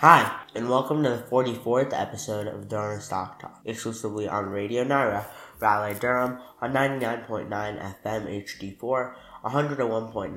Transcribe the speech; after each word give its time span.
Hi, 0.00 0.40
and 0.54 0.68
welcome 0.68 1.02
to 1.04 1.08
the 1.08 1.22
44th 1.22 1.98
episode 1.98 2.48
of 2.48 2.68
Drona's 2.68 3.06
Stock 3.06 3.40
Talk, 3.40 3.62
exclusively 3.64 4.28
on 4.28 4.50
Radio 4.50 4.84
Nyra, 4.84 5.24
Raleigh, 5.58 5.94
Durham, 5.94 6.38
on 6.60 6.74
99.9 6.74 7.48
FM 7.48 8.44
HD4, 8.44 9.14
101.9 9.42 10.34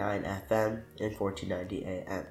FM, 0.48 0.82
and 1.02 1.20
1490 1.20 1.86
AM. 1.86 2.26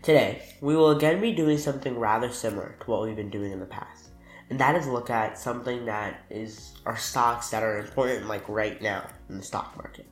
Today, 0.00 0.42
we 0.62 0.74
will 0.74 0.92
again 0.92 1.20
be 1.20 1.34
doing 1.34 1.58
something 1.58 1.98
rather 1.98 2.30
similar 2.30 2.76
to 2.80 2.90
what 2.90 3.02
we've 3.02 3.14
been 3.14 3.28
doing 3.28 3.52
in 3.52 3.60
the 3.60 3.66
past, 3.66 4.08
and 4.48 4.58
that 4.58 4.74
is 4.74 4.86
look 4.86 5.10
at 5.10 5.38
something 5.38 5.84
that 5.84 6.24
is 6.30 6.72
our 6.86 6.96
stocks 6.96 7.50
that 7.50 7.62
are 7.62 7.78
important 7.78 8.26
like 8.26 8.48
right 8.48 8.80
now 8.80 9.06
in 9.28 9.36
the 9.36 9.44
stock 9.44 9.76
market. 9.76 10.06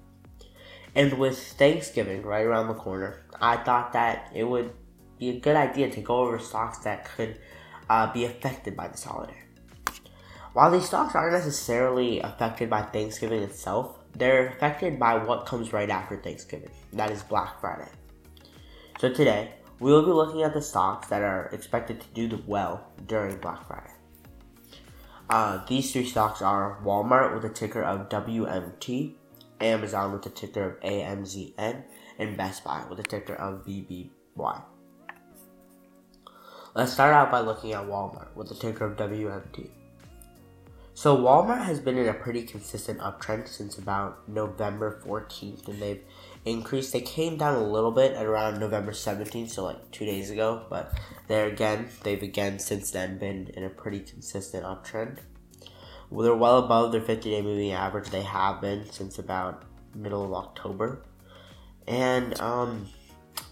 And 0.94 1.14
with 1.14 1.38
Thanksgiving 1.38 2.20
right 2.22 2.44
around 2.44 2.68
the 2.68 2.74
corner, 2.74 3.22
I 3.40 3.56
thought 3.56 3.94
that 3.94 4.30
it 4.34 4.44
would 4.44 4.74
be 5.20 5.28
a 5.28 5.38
good 5.38 5.54
idea 5.54 5.90
to 5.90 6.00
go 6.00 6.16
over 6.16 6.38
stocks 6.38 6.78
that 6.78 7.04
could 7.04 7.38
uh, 7.88 8.10
be 8.12 8.24
affected 8.24 8.74
by 8.74 8.88
this 8.88 9.04
holiday. 9.04 9.36
While 10.54 10.72
these 10.72 10.86
stocks 10.86 11.14
aren't 11.14 11.34
necessarily 11.34 12.20
affected 12.20 12.70
by 12.70 12.82
Thanksgiving 12.82 13.42
itself, 13.42 13.98
they're 14.14 14.48
affected 14.48 14.98
by 14.98 15.16
what 15.18 15.46
comes 15.46 15.72
right 15.72 15.90
after 15.90 16.16
Thanksgiving. 16.16 16.70
That 16.94 17.12
is 17.12 17.22
Black 17.22 17.60
Friday. 17.60 17.90
So 18.98 19.12
today, 19.12 19.52
we 19.78 19.92
will 19.92 20.04
be 20.04 20.10
looking 20.10 20.42
at 20.42 20.54
the 20.54 20.62
stocks 20.62 21.08
that 21.08 21.22
are 21.22 21.50
expected 21.52 22.00
to 22.00 22.08
do 22.28 22.42
well 22.46 22.90
during 23.06 23.36
Black 23.36 23.64
Friday. 23.66 23.92
Uh, 25.28 25.64
these 25.68 25.92
three 25.92 26.06
stocks 26.06 26.42
are 26.42 26.80
Walmart 26.82 27.34
with 27.34 27.44
a 27.44 27.54
ticker 27.54 27.82
of 27.82 28.08
WMT, 28.08 29.14
Amazon 29.60 30.12
with 30.12 30.26
a 30.26 30.30
ticker 30.30 30.70
of 30.70 30.80
AMZN, 30.80 31.84
and 32.18 32.36
Best 32.36 32.64
Buy 32.64 32.82
with 32.90 32.98
a 32.98 33.04
ticker 33.04 33.34
of 33.34 33.64
BBY. 33.64 34.62
Let's 36.72 36.92
start 36.92 37.12
out 37.12 37.32
by 37.32 37.40
looking 37.40 37.72
at 37.72 37.84
Walmart 37.84 38.28
with 38.36 38.48
the 38.48 38.54
ticker 38.54 38.84
of 38.84 38.96
WMT. 38.96 39.70
So 40.94 41.16
Walmart 41.16 41.64
has 41.64 41.80
been 41.80 41.98
in 41.98 42.06
a 42.06 42.14
pretty 42.14 42.42
consistent 42.42 43.00
uptrend 43.00 43.48
since 43.48 43.76
about 43.76 44.28
November 44.28 45.00
14th, 45.04 45.66
and 45.66 45.82
they've 45.82 46.02
increased. 46.44 46.92
They 46.92 47.00
came 47.00 47.36
down 47.36 47.56
a 47.56 47.66
little 47.66 47.90
bit 47.90 48.12
at 48.12 48.24
around 48.24 48.60
November 48.60 48.92
17th, 48.92 49.50
so 49.50 49.64
like 49.64 49.90
two 49.90 50.04
days 50.04 50.30
ago, 50.30 50.64
but 50.70 50.96
there 51.26 51.48
again, 51.48 51.88
they've 52.04 52.22
again 52.22 52.60
since 52.60 52.92
then 52.92 53.18
been 53.18 53.48
in 53.56 53.64
a 53.64 53.70
pretty 53.70 53.98
consistent 53.98 54.64
uptrend. 54.64 55.18
Well, 56.08 56.24
they're 56.24 56.36
well 56.36 56.58
above 56.58 56.92
their 56.92 57.00
50-day 57.00 57.42
moving 57.42 57.72
average. 57.72 58.10
They 58.10 58.22
have 58.22 58.60
been 58.60 58.88
since 58.92 59.18
about 59.18 59.64
middle 59.92 60.24
of 60.24 60.32
October, 60.32 61.02
and 61.88 62.40
um, 62.40 62.86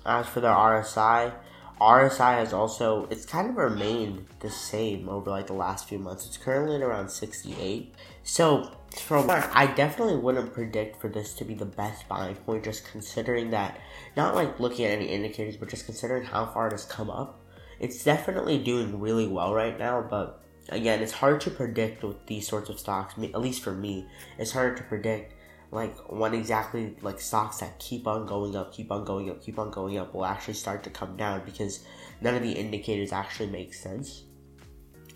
as 0.06 0.28
for 0.28 0.41
their 0.41 0.52
RSI, 0.52 1.33
RSI 1.80 2.38
has 2.38 2.52
also 2.52 3.06
it's 3.10 3.24
kind 3.24 3.48
of 3.48 3.56
remained 3.56 4.26
the 4.40 4.50
same 4.50 5.08
over 5.08 5.30
like 5.30 5.46
the 5.46 5.52
last 5.52 5.88
few 5.88 5.98
months. 5.98 6.26
It's 6.26 6.36
currently 6.36 6.76
at 6.76 6.82
around 6.82 7.10
68. 7.10 7.94
So 8.24 8.70
from 8.96 9.30
I 9.30 9.72
definitely 9.76 10.16
wouldn't 10.16 10.52
predict 10.52 11.00
for 11.00 11.08
this 11.08 11.34
to 11.34 11.44
be 11.44 11.54
the 11.54 11.66
best 11.66 12.08
buying 12.08 12.34
point, 12.36 12.64
just 12.64 12.90
considering 12.90 13.50
that 13.50 13.80
not 14.16 14.34
like 14.34 14.58
looking 14.58 14.86
at 14.86 14.92
any 14.92 15.06
indicators, 15.06 15.56
but 15.56 15.68
just 15.68 15.86
considering 15.86 16.24
how 16.24 16.46
far 16.46 16.68
it 16.68 16.72
has 16.72 16.84
come 16.84 17.10
up. 17.10 17.40
It's 17.78 18.02
definitely 18.02 18.58
doing 18.58 19.00
really 19.00 19.28
well 19.28 19.54
right 19.54 19.78
now, 19.78 20.04
but 20.08 20.42
again, 20.70 21.00
it's 21.00 21.12
hard 21.12 21.40
to 21.42 21.50
predict 21.50 22.02
with 22.02 22.26
these 22.26 22.48
sorts 22.48 22.70
of 22.70 22.80
stocks. 22.80 23.14
At 23.22 23.40
least 23.40 23.62
for 23.62 23.72
me, 23.72 24.06
it's 24.36 24.52
harder 24.52 24.76
to 24.76 24.82
predict 24.82 25.34
like 25.70 25.97
when 26.11 26.34
exactly 26.34 26.97
like 27.02 27.20
stocks 27.20 27.58
that 27.58 27.78
keep 27.78 28.06
on 28.06 28.27
going 28.27 28.56
up, 28.56 28.72
keep 28.72 28.91
on 28.91 29.05
going 29.05 29.30
up, 29.30 29.42
keep 29.42 29.58
on 29.58 29.70
going 29.70 29.98
up 29.98 30.14
will 30.14 30.24
actually 30.24 30.55
start 30.55 30.83
to 30.84 30.91
come 30.91 31.16
down 31.16 31.42
because 31.44 31.84
none 32.20 32.34
of 32.34 32.42
the 32.42 32.52
indicators 32.52 33.12
actually 33.12 33.50
make 33.50 33.74
sense. 33.74 34.24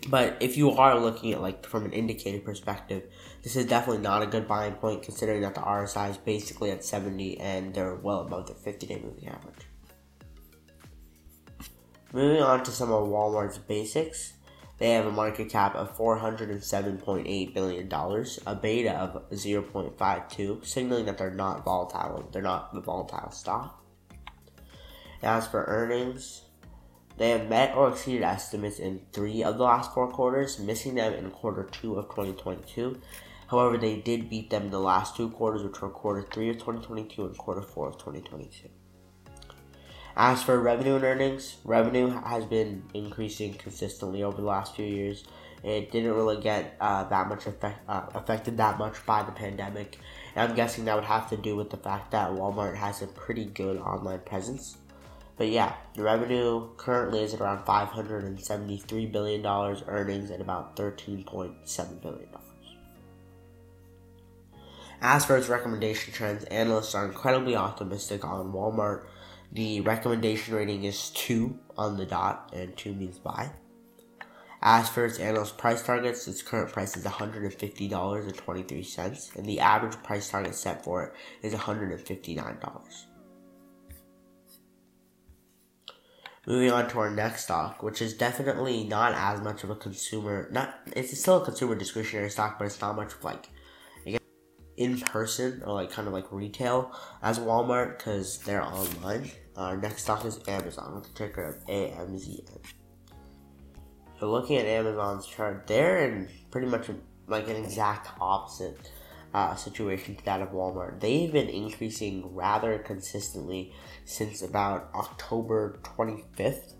But 0.09 0.37
if 0.41 0.57
you 0.57 0.71
are 0.71 0.99
looking 0.99 1.33
at 1.33 1.41
like 1.41 1.65
from 1.65 1.85
an 1.85 1.93
indicator 1.93 2.39
perspective, 2.39 3.03
this 3.41 3.55
is 3.55 3.65
definitely 3.65 4.03
not 4.03 4.21
a 4.21 4.27
good 4.27 4.47
buying 4.47 4.73
point 4.73 5.01
considering 5.01 5.41
that 5.41 5.55
the 5.55 5.61
RSI 5.61 6.11
is 6.11 6.17
basically 6.17 6.71
at 6.71 6.83
70 6.83 7.39
and 7.39 7.73
they're 7.73 7.95
well 7.95 8.21
above 8.21 8.47
their 8.47 8.55
50 8.55 8.85
day 8.85 9.01
moving 9.03 9.27
average. 9.27 9.67
Moving 12.11 12.43
on 12.43 12.63
to 12.63 12.71
some 12.71 12.91
of 12.91 13.07
Walmart's 13.07 13.57
basics. 13.57 14.33
They 14.79 14.91
have 14.91 15.05
a 15.05 15.11
market 15.11 15.49
cap 15.49 15.75
of 15.75 15.95
$407.8 15.97 17.53
billion, 17.53 17.91
a 17.91 18.55
beta 18.55 18.91
of 18.91 19.29
0.52, 19.29 20.65
signaling 20.65 21.05
that 21.05 21.17
they're 21.17 21.31
not 21.31 21.63
volatile. 21.63 22.27
They're 22.31 22.41
not 22.41 22.69
a 22.73 22.81
volatile 22.81 23.31
stock. 23.31 23.83
As 25.21 25.47
for 25.47 25.63
earnings, 25.65 26.41
they 27.17 27.29
have 27.29 27.47
met 27.47 27.75
or 27.75 27.89
exceeded 27.89 28.23
estimates 28.23 28.79
in 28.79 29.01
three 29.13 29.43
of 29.43 29.57
the 29.57 29.63
last 29.63 29.93
four 29.93 30.09
quarters, 30.09 30.59
missing 30.59 30.95
them 30.95 31.13
in 31.13 31.29
quarter 31.29 31.63
two 31.63 31.95
of 31.95 32.05
2022. 32.05 32.99
However, 33.47 33.77
they 33.77 33.97
did 33.97 34.29
beat 34.29 34.49
them 34.49 34.63
in 34.63 34.71
the 34.71 34.79
last 34.79 35.15
two 35.15 35.29
quarters, 35.29 35.63
which 35.63 35.79
were 35.79 35.89
quarter 35.89 36.27
three 36.33 36.49
of 36.49 36.55
2022 36.57 37.25
and 37.25 37.37
quarter 37.37 37.61
four 37.61 37.89
of 37.89 37.97
2022. 37.99 38.69
As 40.15 40.43
for 40.43 40.59
revenue 40.59 40.95
and 40.95 41.03
earnings, 41.03 41.57
revenue 41.63 42.09
has 42.09 42.45
been 42.45 42.83
increasing 42.93 43.55
consistently 43.55 44.21
over 44.21 44.37
the 44.37 44.47
last 44.47 44.75
few 44.75 44.85
years. 44.85 45.23
It 45.63 45.91
didn't 45.91 46.13
really 46.13 46.39
get 46.39 46.75
uh, 46.79 47.05
that 47.05 47.29
much 47.29 47.47
effect, 47.47 47.79
uh, 47.87 48.03
affected 48.13 48.57
that 48.57 48.77
much 48.77 49.03
by 49.07 49.23
the 49.23 49.31
pandemic. 49.31 49.97
And 50.35 50.49
I'm 50.49 50.55
guessing 50.55 50.85
that 50.85 50.95
would 50.95 51.05
have 51.05 51.29
to 51.29 51.37
do 51.37 51.55
with 51.55 51.71
the 51.71 51.77
fact 51.77 52.11
that 52.11 52.29
Walmart 52.29 52.75
has 52.75 53.01
a 53.01 53.07
pretty 53.07 53.45
good 53.45 53.77
online 53.77 54.19
presence. 54.19 54.77
But 55.35 55.47
yeah, 55.47 55.73
the 55.95 56.03
revenue 56.03 56.69
currently 56.77 57.23
is 57.23 57.33
at 57.33 57.41
around 57.41 57.65
$573 57.65 59.11
billion, 59.11 59.43
earnings 59.87 60.29
at 60.29 60.41
about 60.41 60.75
$13.7 60.75 62.01
billion. 62.01 62.27
As 65.01 65.25
for 65.25 65.37
its 65.37 65.49
recommendation 65.49 66.13
trends, 66.13 66.43
analysts 66.45 66.93
are 66.93 67.05
incredibly 67.05 67.55
optimistic 67.55 68.23
on 68.23 68.53
Walmart 68.53 69.05
the 69.53 69.79
recommendation 69.81 70.55
rating 70.55 70.83
is 70.83 71.11
2 71.11 71.59
on 71.77 71.97
the 71.97 72.07
dot, 72.07 72.49
and 72.53 72.75
2 72.75 72.93
means 72.93 73.19
buy. 73.19 73.51
As 74.63 74.89
for 74.89 75.05
its 75.05 75.19
analyst 75.19 75.59
price 75.59 75.83
targets, 75.83 76.27
its 76.27 76.41
current 76.41 76.71
price 76.71 76.97
is 76.97 77.05
$150.23, 77.05 79.35
and 79.35 79.45
the 79.45 79.59
average 79.59 80.01
price 80.01 80.27
target 80.29 80.55
set 80.55 80.83
for 80.83 81.03
it 81.03 81.13
is 81.45 81.53
$159. 81.53 83.05
Moving 86.47 86.71
on 86.71 86.89
to 86.89 86.99
our 86.99 87.11
next 87.11 87.43
stock, 87.43 87.83
which 87.83 88.01
is 88.01 88.15
definitely 88.15 88.85
not 88.85 89.13
as 89.13 89.39
much 89.41 89.63
of 89.63 89.69
a 89.69 89.75
consumer, 89.75 90.49
not 90.51 90.79
it's 90.95 91.19
still 91.19 91.41
a 91.41 91.45
consumer 91.45 91.75
discretionary 91.75 92.29
stock, 92.29 92.57
but 92.57 92.65
it's 92.65 92.81
not 92.81 92.95
much 92.95 93.13
of 93.13 93.23
like 93.23 93.49
in 94.75 94.99
person 94.99 95.61
or 95.65 95.73
like 95.73 95.91
kind 95.91 96.07
of 96.07 96.13
like 96.13 96.31
retail 96.31 96.91
as 97.21 97.39
Walmart 97.39 97.97
because 97.97 98.39
they're 98.39 98.63
online. 98.63 99.31
Our 99.55 99.77
next 99.77 100.03
stock 100.03 100.25
is 100.25 100.39
Amazon 100.47 100.95
with 100.95 101.03
the 101.03 101.13
ticker 101.13 101.43
of 101.43 101.65
AMZN. 101.67 102.63
So 104.19 104.31
looking 104.31 104.57
at 104.57 104.65
Amazon's 104.65 105.27
chart, 105.27 105.67
they're 105.67 106.05
in 106.05 106.29
pretty 106.49 106.67
much 106.67 106.89
like 107.27 107.47
an 107.47 107.57
exact 107.57 108.09
opposite 108.19 108.89
uh, 109.33 109.55
situation 109.55 110.15
to 110.15 110.25
that 110.25 110.41
of 110.41 110.49
Walmart. 110.49 110.99
They've 110.99 111.31
been 111.31 111.49
increasing 111.49 112.33
rather 112.33 112.79
consistently 112.79 113.73
since 114.05 114.41
about 114.41 114.89
October 114.95 115.79
25th. 115.83 116.73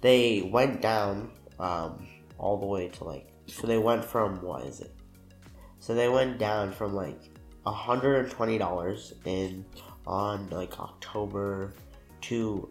They 0.00 0.42
went 0.42 0.80
down 0.82 1.32
um, 1.58 2.08
all 2.38 2.58
the 2.58 2.66
way 2.66 2.88
to 2.88 3.04
like, 3.04 3.28
so 3.46 3.66
they 3.66 3.78
went 3.78 4.04
from, 4.04 4.42
what 4.42 4.64
is 4.64 4.80
it? 4.80 4.94
So 5.78 5.94
they 5.94 6.08
went 6.08 6.38
down 6.38 6.72
from 6.72 6.94
like 6.94 7.20
$120 7.66 9.26
in 9.26 9.64
on 10.06 10.48
like 10.50 10.78
October 10.78 11.74
to 12.22 12.70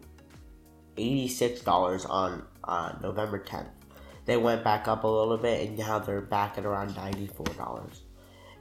$86 0.96 2.08
on 2.08 2.42
uh, 2.64 2.92
November 3.02 3.42
10th. 3.42 3.70
They 4.26 4.36
went 4.36 4.62
back 4.62 4.86
up 4.86 5.04
a 5.04 5.08
little 5.08 5.38
bit 5.38 5.68
and 5.68 5.78
now 5.78 5.98
they're 5.98 6.20
back 6.20 6.58
at 6.58 6.64
around 6.64 6.90
$94. 6.90 8.00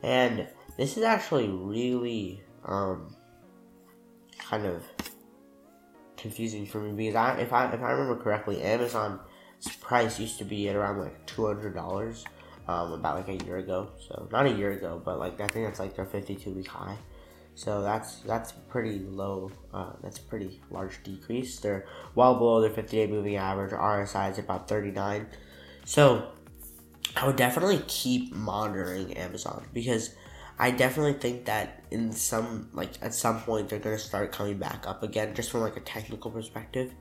And 0.01 0.47
this 0.77 0.97
is 0.97 1.03
actually 1.03 1.49
really 1.49 2.41
um, 2.65 3.13
kind 4.37 4.65
of 4.65 4.83
confusing 6.17 6.65
for 6.65 6.79
me 6.79 6.91
because 6.91 7.15
I, 7.15 7.39
if 7.39 7.53
I 7.53 7.71
if 7.71 7.81
I 7.81 7.91
remember 7.91 8.21
correctly, 8.21 8.61
Amazon's 8.61 9.19
price 9.81 10.19
used 10.19 10.37
to 10.39 10.45
be 10.45 10.69
at 10.69 10.75
around 10.75 10.99
like 10.99 11.25
two 11.25 11.45
hundred 11.45 11.75
dollars 11.75 12.25
um, 12.67 12.93
about 12.93 13.15
like 13.15 13.41
a 13.41 13.45
year 13.45 13.57
ago. 13.57 13.89
So 14.07 14.27
not 14.31 14.45
a 14.45 14.51
year 14.51 14.71
ago, 14.71 15.01
but 15.03 15.19
like 15.19 15.41
I 15.41 15.47
think 15.47 15.65
that's 15.65 15.79
like 15.79 15.95
their 15.95 16.05
52 16.05 16.51
week 16.51 16.67
high. 16.67 16.97
So 17.59 17.81
that's 17.81 18.19
that's 18.21 18.53
pretty 18.53 18.99
low. 18.99 19.51
Uh, 19.73 19.91
that's 20.01 20.17
a 20.17 20.21
pretty 20.21 20.61
large 20.71 21.03
decrease. 21.03 21.59
They're 21.59 21.85
well 22.15 22.35
below 22.35 22.61
their 22.61 22.69
50 22.69 22.95
day 22.95 23.05
moving 23.05 23.35
average. 23.35 23.71
RSI 23.71 24.31
is 24.31 24.39
about 24.39 24.69
39. 24.69 25.27
So 25.83 26.29
I 27.17 27.27
would 27.27 27.35
definitely 27.35 27.83
keep 27.85 28.33
monitoring 28.33 29.11
Amazon 29.17 29.65
because 29.73 30.15
I 30.57 30.71
definitely 30.71 31.19
think 31.19 31.45
that 31.45 31.83
in 31.91 32.13
some 32.13 32.69
like 32.71 32.91
at 33.01 33.13
some 33.13 33.41
point 33.41 33.67
they're 33.67 33.79
gonna 33.79 33.99
start 33.99 34.31
coming 34.31 34.57
back 34.57 34.87
up 34.87 35.03
again, 35.03 35.35
just 35.35 35.51
from 35.51 35.59
like 35.59 35.75
a 35.75 35.81
technical 35.81 36.31
perspective. 36.31 36.93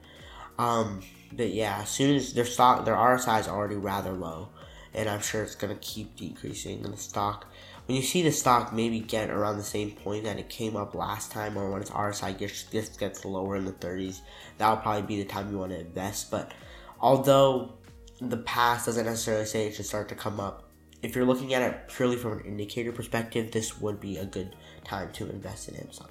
Um, 0.59 1.03
but 1.33 1.51
yeah, 1.51 1.83
as 1.83 1.89
soon 1.89 2.17
as 2.17 2.35
their 2.35 2.45
stock, 2.45 2.85
their 2.85 2.97
RSI 2.97 3.39
is 3.39 3.47
already 3.47 3.77
rather 3.77 4.11
low, 4.11 4.49
and 4.95 5.09
I'm 5.09 5.21
sure 5.21 5.43
it's 5.43 5.55
gonna 5.55 5.77
keep 5.81 6.17
decreasing 6.17 6.85
in 6.85 6.91
the 6.91 6.97
stock. 6.97 7.47
When 7.87 7.97
you 7.97 8.03
see 8.03 8.23
the 8.23 8.33
stock 8.33 8.73
maybe 8.73 9.01
get 9.01 9.31
around 9.31 9.57
the 9.57 9.65
same 9.65 9.93
point 9.93 10.25
that 10.25 10.39
it 10.39 10.51
came 10.51 10.77
up 10.77 10.95
last 10.95 11.33
time, 11.33 11.57
or 11.57 11.71
when 11.71 11.81
its 11.81 11.91
RSI 11.91 12.37
gets 12.37 12.65
gets, 12.65 12.97
gets 12.97 13.25
lower 13.25 13.57
in 13.57 13.65
the 13.65 13.73
30s, 13.73 14.21
that'll 14.59 14.77
probably 14.77 15.03
be 15.03 15.23
the 15.23 15.29
time 15.29 15.51
you 15.51 15.59
want 15.59 15.73
to 15.73 15.81
invest. 15.81 16.31
But 16.31 16.53
although 17.01 17.79
the 18.21 18.37
past 18.39 18.87
doesn't 18.87 19.07
necessarily 19.07 19.47
say 19.47 19.67
it 19.67 19.75
should 19.75 19.87
start 19.87 20.09
to 20.11 20.15
come 20.15 20.39
up, 20.39 20.69
if 21.03 21.15
you're 21.15 21.25
looking 21.25 21.55
at 21.55 21.63
it 21.63 21.89
purely 21.89 22.17
from 22.17 22.33
an 22.33 22.45
indicator 22.45 22.93
perspective, 22.93 23.53
this 23.53 23.81
would 23.81 24.01
be 24.01 24.19
a 24.19 24.27
good 24.27 24.57
time 24.85 25.13
to 25.13 25.31
invest 25.31 25.69
in 25.69 25.77
Amazon. 25.77 26.09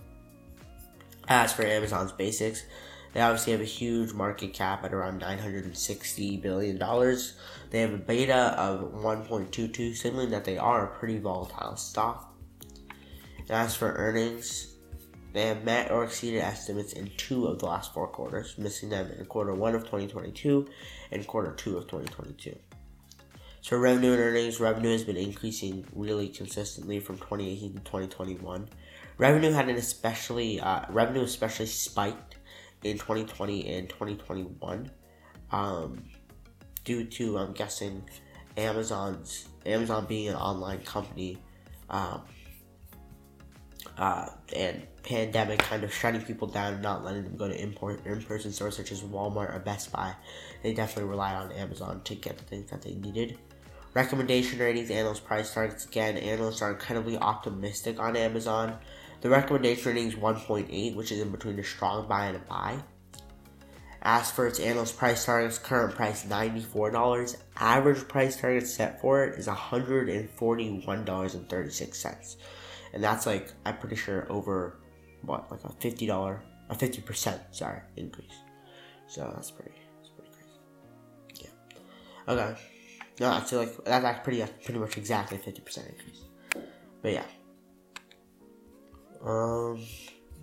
As 1.27 1.51
for 1.51 1.63
Amazon's 1.63 2.13
basics, 2.13 2.63
they 3.17 3.23
obviously 3.23 3.53
have 3.53 3.61
a 3.61 3.65
huge 3.65 4.13
market 4.13 4.53
cap 4.53 4.85
at 4.85 4.93
around 4.93 5.23
$960 5.23 6.39
billion. 6.39 6.77
They 7.71 7.79
have 7.81 7.93
a 7.93 7.97
beta 7.97 8.53
of 8.55 8.93
1.22, 8.93 9.95
signaling 9.95 10.29
that 10.29 10.45
they 10.45 10.59
are 10.59 10.85
a 10.85 10.95
pretty 10.99 11.17
volatile 11.17 11.75
stock. 11.77 12.31
And 13.39 13.49
as 13.49 13.73
for 13.73 13.91
earnings, 13.93 14.75
they 15.33 15.47
have 15.47 15.63
met 15.63 15.89
or 15.89 16.03
exceeded 16.03 16.43
estimates 16.43 16.93
in 16.93 17.09
two 17.17 17.47
of 17.47 17.57
the 17.57 17.65
last 17.65 17.91
four 17.91 18.07
quarters, 18.07 18.53
missing 18.59 18.89
them 18.89 19.09
in 19.17 19.25
quarter 19.25 19.55
one 19.55 19.73
of 19.73 19.81
2022 19.81 20.67
and 21.09 21.25
quarter 21.25 21.53
two 21.53 21.75
of 21.75 21.85
2022. 21.85 22.55
So 23.61 23.77
revenue 23.77 24.11
and 24.11 24.21
earnings, 24.21 24.59
revenue 24.59 24.91
has 24.91 25.03
been 25.03 25.17
increasing 25.17 25.87
really 25.91 26.29
consistently 26.29 26.99
from 26.99 27.17
2018 27.17 27.73
to 27.73 27.79
2021. 27.79 28.69
Revenue 29.17 29.51
had 29.53 29.69
an 29.69 29.77
especially 29.77 30.61
uh, 30.61 30.81
revenue 30.89 31.23
especially 31.23 31.65
spiked 31.65 32.36
in 32.83 32.97
2020 32.97 33.73
and 33.73 33.89
2021 33.89 34.91
um, 35.51 36.03
due 36.83 37.03
to 37.05 37.37
I'm 37.37 37.53
guessing 37.53 38.03
Amazon's 38.55 39.47
Amazon 39.65 40.05
being 40.05 40.29
an 40.29 40.35
online 40.35 40.79
company 40.79 41.37
um, 41.89 42.21
uh, 43.97 44.27
and 44.55 44.85
pandemic 45.03 45.59
kind 45.59 45.83
of 45.83 45.93
shutting 45.93 46.21
people 46.21 46.47
down 46.47 46.73
and 46.73 46.83
not 46.83 47.03
letting 47.03 47.23
them 47.23 47.37
go 47.37 47.47
to 47.47 47.61
import 47.61 48.05
in-person 48.05 48.51
stores 48.51 48.75
such 48.75 48.91
as 48.91 49.01
Walmart 49.01 49.55
or 49.55 49.59
Best 49.59 49.91
Buy. 49.91 50.13
They 50.63 50.73
definitely 50.73 51.09
relied 51.09 51.35
on 51.35 51.51
Amazon 51.53 52.01
to 52.03 52.15
get 52.15 52.37
the 52.37 52.43
things 52.43 52.69
that 52.71 52.81
they 52.81 52.93
needed. 52.95 53.37
Recommendation 53.93 54.59
ratings, 54.59 54.91
analyst 54.91 55.25
price 55.25 55.53
targets. 55.53 55.85
Again, 55.85 56.17
analysts 56.17 56.61
are 56.61 56.71
incredibly 56.71 57.17
optimistic 57.17 57.99
on 57.99 58.15
Amazon. 58.15 58.77
The 59.21 59.29
recommendation 59.29 59.93
rating 59.93 60.09
is 60.09 60.15
1.8, 60.15 60.95
which 60.95 61.11
is 61.11 61.19
in 61.19 61.31
between 61.31 61.57
a 61.59 61.63
strong 61.63 62.07
buy 62.07 62.27
and 62.27 62.35
a 62.35 62.39
buy. 62.39 62.77
As 64.03 64.29
for 64.29 64.45
its 64.45 64.59
analyst 64.59 64.95
price 64.97 65.25
targets, 65.25 65.57
current 65.57 65.95
price 65.95 66.25
$94. 66.25 67.37
Average 67.57 68.07
price 68.07 68.39
target 68.39 68.67
set 68.67 69.01
for 69.01 69.23
it 69.23 69.39
is 69.39 69.47
$141.36. 69.47 72.35
And 72.93 73.03
that's 73.03 73.25
like, 73.25 73.51
I'm 73.65 73.77
pretty 73.77 73.95
sure 73.95 74.31
over, 74.31 74.77
what, 75.23 75.49
like 75.51 75.63
a 75.63 75.69
$50, 75.69 76.39
a 76.69 76.75
50%, 76.75 77.39
sorry, 77.51 77.81
increase. 77.97 78.35
So 79.07 79.31
that's 79.35 79.49
pretty, 79.51 79.73
that's 79.97 80.09
pretty 80.09 80.31
crazy. 80.31 80.59
Yeah. 81.41 82.33
Okay. 82.33 82.55
No, 83.19 83.31
I 83.31 83.41
feel 83.41 83.59
like 83.59 83.83
that's 83.83 84.23
pretty, 84.23 84.45
pretty 84.63 84.79
much 84.79 84.97
exactly 84.97 85.39
50% 85.39 85.89
increase. 85.89 86.21
But 87.01 87.13
yeah. 87.13 87.25
Um, 89.27 89.83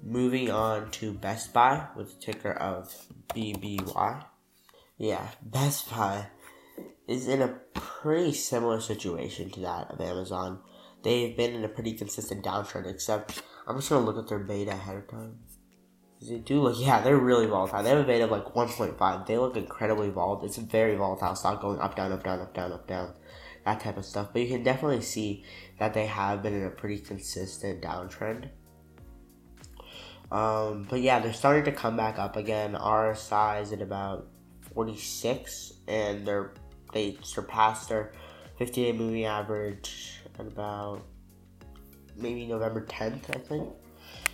moving 0.02 0.50
on 0.50 0.90
to 0.90 1.14
Best 1.14 1.54
Buy 1.54 1.86
with 1.96 2.14
the 2.14 2.20
ticker 2.20 2.52
of 2.52 2.94
BBY. 3.34 4.24
Yeah, 4.98 5.26
Best 5.42 5.90
Buy 5.90 6.26
is 7.08 7.26
in 7.26 7.40
a 7.40 7.56
pretty 7.72 8.34
similar 8.34 8.82
situation 8.82 9.48
to 9.52 9.60
that 9.60 9.90
of 9.90 10.02
Amazon. 10.02 10.60
They've 11.02 11.34
been 11.34 11.54
in 11.54 11.64
a 11.64 11.68
pretty 11.68 11.94
consistent 11.94 12.44
downtrend, 12.44 12.86
except 12.86 13.42
I'm 13.66 13.76
just 13.76 13.88
gonna 13.88 14.04
look 14.04 14.18
at 14.18 14.28
their 14.28 14.38
beta 14.38 14.72
ahead 14.72 14.96
of 14.96 15.08
time. 15.08 15.38
They 16.20 16.36
do 16.36 16.60
look, 16.60 16.76
yeah, 16.78 17.00
they're 17.00 17.16
really 17.16 17.46
volatile. 17.46 17.82
They 17.82 17.88
have 17.88 17.98
a 18.00 18.04
beta 18.04 18.24
of 18.24 18.30
like 18.30 18.52
1.5. 18.52 19.26
They 19.26 19.38
look 19.38 19.56
incredibly 19.56 20.10
volatile. 20.10 20.46
It's 20.46 20.58
a 20.58 20.62
very 20.62 20.94
volatile 20.94 21.34
stock 21.36 21.62
going 21.62 21.78
up, 21.80 21.96
down, 21.96 22.12
up, 22.12 22.22
down, 22.22 22.40
up, 22.40 22.52
down, 22.52 22.72
up, 22.72 22.86
down, 22.86 23.14
that 23.64 23.80
type 23.80 23.96
of 23.96 24.04
stuff. 24.04 24.28
But 24.34 24.42
you 24.42 24.48
can 24.48 24.62
definitely 24.62 25.00
see 25.00 25.42
that 25.78 25.94
they 25.94 26.04
have 26.04 26.42
been 26.42 26.52
in 26.52 26.66
a 26.66 26.70
pretty 26.70 26.98
consistent 26.98 27.80
downtrend. 27.80 28.50
Um, 30.32 30.86
but 30.88 31.00
yeah, 31.00 31.20
they're 31.20 31.32
starting 31.32 31.64
to 31.64 31.72
come 31.72 31.96
back 31.96 32.18
up 32.18 32.36
again. 32.36 32.74
RSI 32.74 33.62
is 33.62 33.72
at 33.72 33.82
about 33.82 34.26
46, 34.74 35.74
and 35.86 36.26
they're 36.26 36.52
they 36.92 37.18
surpassed 37.22 37.88
their 37.88 38.12
50-day 38.60 38.92
moving 38.92 39.24
average 39.24 40.20
at 40.38 40.46
about 40.46 41.02
maybe 42.16 42.46
November 42.46 42.86
10th, 42.86 43.34
I 43.34 43.38
think. 43.40 43.68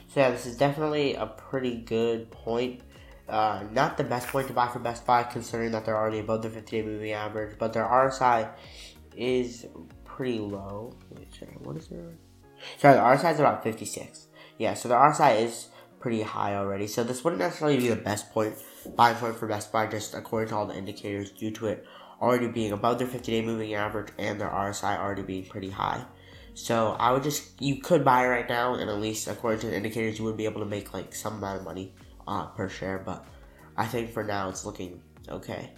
So 0.09 0.21
yeah, 0.21 0.31
this 0.31 0.47
is 0.47 0.57
definitely 0.57 1.15
a 1.15 1.27
pretty 1.27 1.77
good 1.77 2.31
point. 2.31 2.83
Uh, 3.29 3.63
not 3.73 3.97
the 3.97 4.05
best 4.05 4.29
point 4.29 4.49
to 4.49 4.53
buy 4.53 4.69
for 4.69 4.81
Best 4.81 5.07
Buy, 5.07 5.23
considering 5.23 5.71
that 5.71 5.85
they're 5.85 5.97
already 5.97 6.19
above 6.19 6.43
the 6.43 6.49
50-day 6.49 6.83
moving 6.83 7.13
average, 7.13 7.57
but 7.59 7.73
their 7.73 7.85
RSI 7.85 8.51
is 9.17 9.67
pretty 10.05 10.41
low. 10.41 10.93
Wait, 11.11 11.33
sorry, 11.33 11.57
what 11.61 11.77
is 11.77 11.87
their? 11.89 12.13
Sorry, 12.79 12.95
the 12.95 13.01
RSI 13.01 13.33
is 13.35 13.41
about 13.41 13.63
56. 13.63 14.27
Yeah, 14.59 14.75
so 14.75 14.89
the 14.89 14.97
RSI 14.97 15.43
is 15.45 15.69
pretty 16.01 16.23
high 16.23 16.57
already. 16.57 16.87
So 16.87 17.05
this 17.05 17.23
wouldn't 17.23 17.41
necessarily 17.41 17.77
be 17.77 17.89
the 17.89 17.97
best 17.97 18.33
point 18.33 18.57
buy 18.97 19.13
point 19.13 19.37
for 19.37 19.47
Best 19.47 19.71
Buy, 19.71 19.87
just 19.87 20.15
according 20.15 20.49
to 20.49 20.57
all 20.57 20.67
the 20.67 20.77
indicators, 20.77 21.31
due 21.31 21.51
to 21.53 21.67
it 21.67 21.87
already 22.21 22.49
being 22.49 22.73
above 22.73 22.99
their 22.99 23.07
50-day 23.07 23.43
moving 23.43 23.75
average 23.75 24.09
and 24.19 24.41
their 24.41 24.49
RSI 24.49 24.99
already 24.99 25.23
being 25.23 25.45
pretty 25.45 25.71
high. 25.71 26.05
So 26.55 26.97
I 26.99 27.13
would 27.13 27.23
just 27.23 27.61
you 27.61 27.81
could 27.81 28.05
buy 28.05 28.27
right 28.27 28.49
now, 28.49 28.75
and 28.75 28.91
at 28.91 28.99
least 28.99 29.29
according 29.29 29.61
to 29.61 29.67
the 29.69 29.77
indicators, 29.77 30.19
you 30.19 30.25
would 30.25 30.37
be 30.37 30.47
able 30.47 30.61
to 30.61 30.67
make 30.67 30.93
like 30.93 31.15
some 31.15 31.35
amount 31.35 31.61
of 31.61 31.65
money 31.65 31.95
uh, 32.27 32.47
per 32.47 32.69
share. 32.69 32.99
But 32.99 33.25
I 33.77 33.87
think 33.87 34.11
for 34.11 34.25
now 34.25 34.49
it's 34.49 34.65
looking 34.65 35.01
okay. 35.29 35.71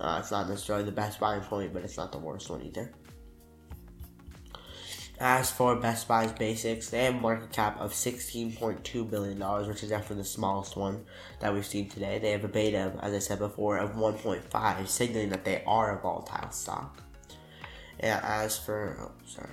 Uh, 0.00 0.16
it's 0.18 0.30
not 0.30 0.48
necessarily 0.48 0.84
the 0.84 0.92
best 0.92 1.20
buying 1.20 1.42
point, 1.42 1.74
but 1.74 1.82
it's 1.82 1.98
not 1.98 2.10
the 2.10 2.18
worst 2.18 2.48
one 2.48 2.62
either. 2.62 2.90
As 5.22 5.50
for 5.50 5.76
Best 5.76 6.08
Buy's 6.08 6.32
basics, 6.32 6.88
they 6.88 7.04
have 7.04 7.14
a 7.14 7.20
market 7.20 7.52
cap 7.52 7.78
of 7.78 7.92
$16.2 7.92 9.10
billion, 9.10 9.68
which 9.68 9.82
is 9.82 9.90
definitely 9.90 10.22
the 10.22 10.24
smallest 10.24 10.76
one 10.78 11.04
that 11.40 11.52
we've 11.52 11.66
seen 11.66 11.90
today. 11.90 12.18
They 12.18 12.30
have 12.30 12.42
a 12.42 12.48
beta, 12.48 12.94
as 13.02 13.12
I 13.12 13.18
said 13.18 13.38
before, 13.38 13.76
of 13.76 13.90
1.5, 13.92 14.88
signaling 14.88 15.28
that 15.28 15.44
they 15.44 15.62
are 15.66 15.98
a 15.98 16.00
volatile 16.00 16.50
stock. 16.52 17.02
And 17.98 18.18
as 18.24 18.56
for, 18.56 18.96
oh, 18.98 19.26
sorry. 19.26 19.50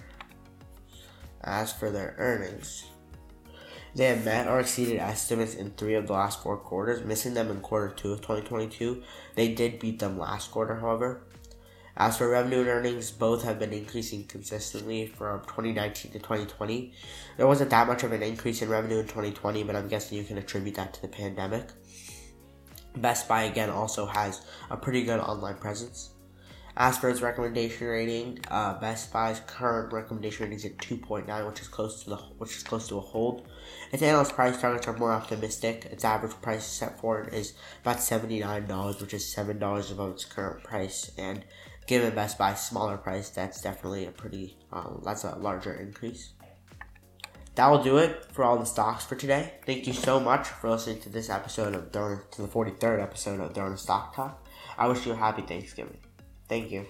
As 1.41 1.73
for 1.73 1.91
their 1.91 2.15
earnings, 2.17 2.85
they 3.93 4.05
have 4.05 4.23
met 4.23 4.47
or 4.47 4.61
exceeded 4.61 4.99
estimates 4.99 5.55
in 5.55 5.71
three 5.71 5.95
of 5.95 6.07
the 6.07 6.13
last 6.13 6.41
four 6.41 6.55
quarters, 6.55 7.03
missing 7.03 7.33
them 7.33 7.51
in 7.51 7.59
quarter 7.59 7.89
two 7.93 8.13
of 8.13 8.21
2022. 8.21 9.03
They 9.35 9.53
did 9.53 9.79
beat 9.79 9.99
them 9.99 10.17
last 10.17 10.49
quarter, 10.49 10.75
however. 10.75 11.26
As 11.99 12.15
for 12.15 12.29
revenue 12.29 12.59
and 12.59 12.67
earnings, 12.67 13.09
both 13.09 13.43
have 13.43 13.57
been 13.57 13.73
increasing 13.73 14.25
consistently 14.25 15.07
from 15.07 15.41
2019 15.45 16.11
to 16.11 16.19
2020. 16.19 16.93
There 17.37 17.47
wasn't 17.47 17.71
that 17.71 17.87
much 17.87 18.03
of 18.03 18.11
an 18.11 18.21
increase 18.21 18.61
in 18.61 18.69
revenue 18.69 18.99
in 18.99 19.07
2020, 19.07 19.63
but 19.63 19.75
I'm 19.75 19.87
guessing 19.87 20.19
you 20.19 20.23
can 20.23 20.37
attribute 20.37 20.75
that 20.75 20.93
to 20.93 21.01
the 21.01 21.07
pandemic. 21.07 21.69
Best 22.95 23.27
Buy 23.27 23.43
again 23.43 23.71
also 23.71 24.05
has 24.05 24.45
a 24.69 24.77
pretty 24.77 25.03
good 25.03 25.19
online 25.19 25.55
presence. 25.55 26.11
As 26.79 27.01
recommendation 27.01 27.87
rating, 27.87 28.37
uh, 28.51 28.79
Best 28.79 29.11
Buy's 29.11 29.39
current 29.47 29.91
recommendation 29.91 30.43
rating 30.43 30.59
is 30.59 30.65
at 30.65 30.77
2.9, 30.77 31.47
which 31.47 31.59
is 31.59 31.67
close 31.67 32.03
to 32.03 32.11
the 32.11 32.17
which 32.37 32.55
is 32.55 32.61
close 32.61 32.87
to 32.89 32.97
a 32.97 33.01
hold. 33.01 33.47
Its 33.91 34.03
analyst 34.03 34.33
price 34.33 34.61
targets 34.61 34.87
are 34.87 34.95
more 34.95 35.11
optimistic. 35.11 35.85
Its 35.85 36.05
average 36.05 36.39
price 36.39 36.63
set 36.63 36.99
for 36.99 37.21
it 37.21 37.33
is 37.33 37.55
about 37.81 37.97
$79, 37.97 39.01
which 39.01 39.15
is 39.15 39.23
$7 39.23 39.91
above 39.91 40.11
its 40.11 40.25
current 40.25 40.63
price, 40.63 41.09
and 41.17 41.43
given 41.87 42.13
Best 42.13 42.37
Buy's 42.37 42.63
smaller 42.63 42.97
price, 42.97 43.29
that's 43.31 43.59
definitely 43.59 44.05
a 44.05 44.11
pretty, 44.11 44.55
um, 44.71 45.01
that's 45.03 45.23
a 45.23 45.35
larger 45.35 45.73
increase. 45.73 46.33
That 47.55 47.71
will 47.71 47.81
do 47.81 47.97
it 47.97 48.23
for 48.33 48.43
all 48.43 48.59
the 48.59 48.65
stocks 48.65 49.03
for 49.03 49.15
today. 49.15 49.55
Thank 49.65 49.87
you 49.87 49.93
so 49.93 50.19
much 50.19 50.47
for 50.47 50.69
listening 50.69 51.01
to 51.01 51.09
this 51.09 51.31
episode 51.31 51.73
of 51.73 51.91
Drona's, 51.91 52.23
to 52.33 52.43
the 52.43 52.47
43rd 52.47 53.01
episode 53.01 53.39
of 53.39 53.51
Drona's 53.53 53.81
Stock 53.81 54.15
Talk. 54.15 54.45
I 54.77 54.87
wish 54.87 55.07
you 55.07 55.13
a 55.13 55.15
happy 55.15 55.41
Thanksgiving. 55.41 55.97
Thank 56.47 56.71
you. 56.71 56.85